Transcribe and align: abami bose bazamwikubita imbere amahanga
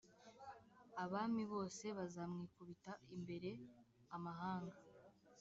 abami 1.03 1.43
bose 1.53 1.85
bazamwikubita 1.97 2.91
imbere 3.15 3.51
amahanga 4.15 4.77